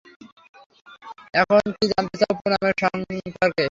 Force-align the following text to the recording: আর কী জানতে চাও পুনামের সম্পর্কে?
আর 1.33 1.45
কী 1.71 1.85
জানতে 1.91 2.15
চাও 2.21 2.33
পুনামের 2.39 2.75
সম্পর্কে? 2.81 3.59